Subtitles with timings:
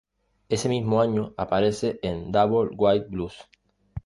[0.49, 3.35] Ese mismo año aparece en "Double Wide Blues".